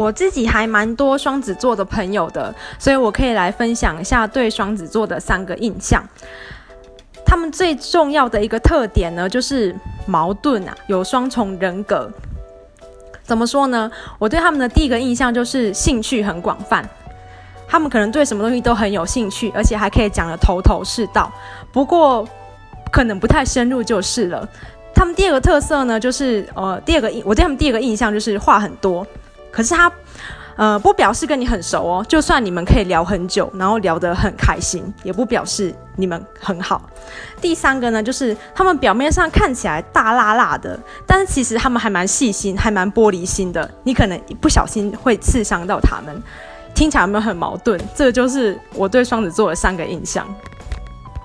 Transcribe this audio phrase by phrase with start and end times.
[0.00, 6.02] 我自己还蛮多双子座的朋友的，所以我可以来分享一下对双子座的三个印象。
[7.26, 9.76] 他们最重要的一个特点呢，就是
[10.06, 12.10] 矛盾啊，有双重人格。
[13.22, 13.90] 怎么说呢？
[14.18, 16.82] 我对他们的第一个印象就是兴趣很广泛，
[17.68, 21.30] 他们可能对什么东西都很有兴趣，而且还可以讲得头头是道。
[21.70, 22.26] 不过
[22.90, 24.48] 可能不太深入就是了。
[24.94, 29.06] 他们第二个特色呢，就是呃，第二个印，我对他们第二个印象就是话很多。
[29.50, 29.90] 可是他，
[30.56, 32.04] 呃，不表示跟你很熟哦。
[32.08, 36.82] 就算你们可以聊很久，然后聊得很开心，也不表示你们很好。
[37.40, 43.68] 第三个呢，就是他们表面上看起来大辣辣的，但是其实他们还蛮细心，还蛮玻璃心的。
[43.84, 46.22] 你可能不小心会刺伤到他们，
[46.74, 47.80] 听起来有没有很矛盾？
[47.94, 50.26] 这就是我对双子座的三个印象。